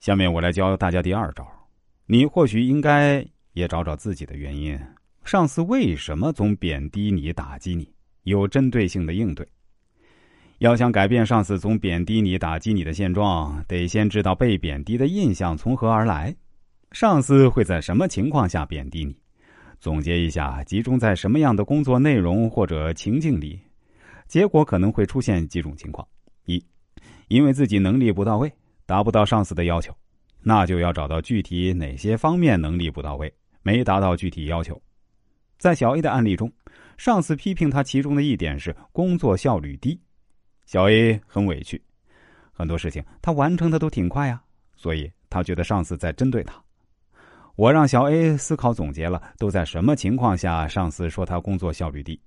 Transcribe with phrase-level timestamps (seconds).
[0.00, 1.46] 下面我来教大家第二招，
[2.06, 4.78] 你或许应该也找找自己的原因。
[5.24, 7.86] 上司为什么总贬低你、打击你？
[8.22, 9.46] 有针对性的应对。
[10.60, 16.34] 要想改变上司总贬低你、打击你的现状，得先知道被贬低的印象从何而来。
[16.92, 19.14] 上司会在什么情况下贬低你？
[19.80, 23.60] 总结一下，集中在什么样的工作内容或者情境里？
[24.26, 26.08] 结果可能会出现几种情况：
[26.46, 26.64] 一，
[27.28, 28.50] 因为自己能力不到位，
[28.90, 29.94] 达不到上司的要求，
[30.40, 34.82] 那就要找到具体哪些方面能力不到位，没达到具体要求。
[35.58, 36.52] 在小 A 的案例中，
[36.98, 39.96] 上司批评他其中的一点是工作效率低。
[40.66, 41.80] 小 A 很委屈，
[42.50, 44.42] 很多事情他完成的都挺快呀，
[44.74, 46.60] 所以他觉得上司在针对他。
[47.54, 52.20] 我让小 A 思考总结了都在什么情况下上司说他工作效率低，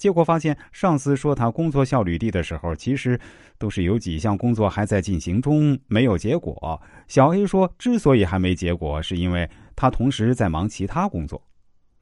[0.00, 3.20] 结果发现上司说他工作效率低的时候，其实
[3.58, 6.80] 都是有几项工作还在进行中，没有结果。
[7.06, 11.40] 小 A 说，之所以还没结果，是因为他同时在忙其他工作。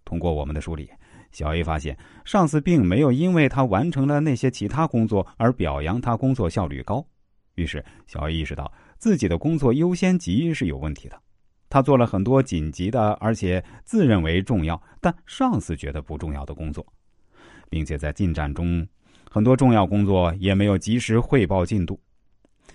[0.04, 0.88] 通过我们的梳理。
[1.32, 7.04] 小 A 发现，上司并没有因为他完成了那些其他工作而表扬他工作效率高，
[7.56, 11.20] 于是小 A 意识到自己的工作优先级是有问题的。
[11.68, 16.86] 他做了很多紧急的，而且自认为重要，但上司觉得不重要的工作，
[17.70, 18.86] 并且在进展中，
[19.30, 22.00] 很多重要工作也没有及时汇报进度。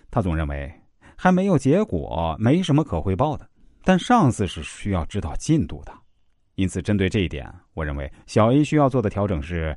[0.10, 0.72] 他总认为
[1.16, 3.50] 还没有结果，没什么可汇报的，
[3.84, 5.94] 但上司是需要知道进度的。
[6.56, 9.76] 因此，针对这一点，我认为小 A 需要做的调整是：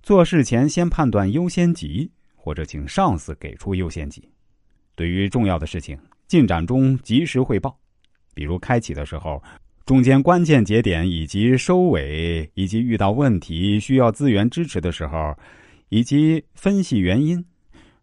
[0.00, 4.30] 做事前先判断优先级，或者请上司给出优先级。
[4.94, 7.76] 对于重要的事情，进展中及时汇报，
[8.32, 9.42] 比如开启的时候、
[9.88, 15.34] 中间关键节点以及收尾，以及遇到问题需要资源支持的时候，
[15.88, 17.42] 以及分析原因。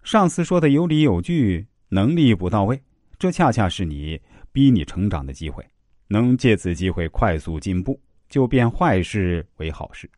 [0.01, 2.81] 上司说的有理有据，能力不到位，
[3.19, 4.19] 这恰恰是你
[4.51, 5.63] 逼你成长的机会。
[6.07, 10.09] 能借此机会快速进步，就变坏事为好事。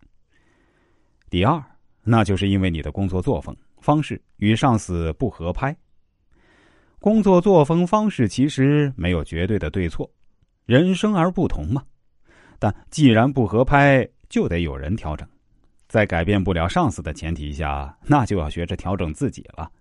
[1.29, 1.61] 第二，
[2.01, 5.75] 那就是因为你的工作作风方式与上司不合拍。
[6.99, 10.09] 工作作风方式其实没有绝对的对错，
[10.67, 11.81] 人生而不同嘛。
[12.59, 15.27] 但既然不合拍，就得有人调整。
[15.87, 19.71] 在改变不了上司的前提下，那就要学着调整自己了。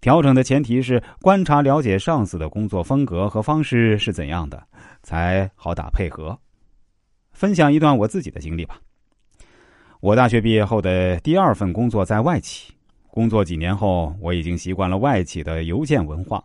[0.00, 4.62] 调整的前提是观察了解上司的工作风格和方式是怎样的，
[5.02, 6.38] 才好打配合。
[7.32, 8.78] 分享一段我自己的经历吧。
[10.00, 12.74] 我大学毕业后的第二份工作在外企，
[13.08, 16.44] 工作几年后，我已经习惯了外企的邮件文化，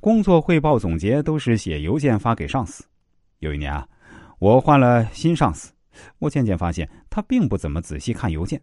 [0.00, 2.84] 工作汇报总结都是写邮件发给上司。
[3.40, 3.86] 有一年啊，
[4.40, 5.72] 我换了新上司，
[6.18, 8.60] 我渐渐发现他并不怎么仔细看邮件，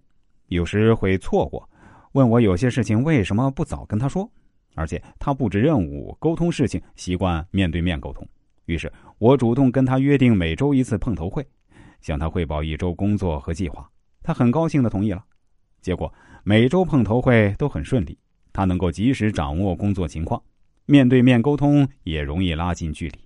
[0.48, 1.70] 有时会错过。
[2.12, 4.30] 问我有些事情为什么不早跟他说，
[4.74, 8.28] 而且他布置任务、沟通事情习惯面对面沟通。
[8.66, 11.46] 于是我主动跟他约定每周一次碰头会，
[12.02, 13.90] 向他汇报一周工作和计划。
[14.24, 15.24] 他很高兴的同意了。
[15.82, 18.18] 结果每周碰头会都很顺利，
[18.52, 20.42] 他能够及时掌握工作情况，
[20.86, 23.20] 面对面沟通也容易拉近距离。